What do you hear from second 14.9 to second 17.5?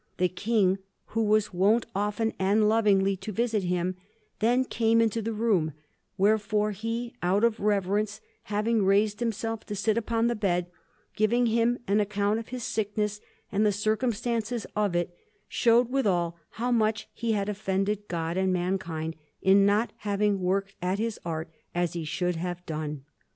it, showed withal how much he had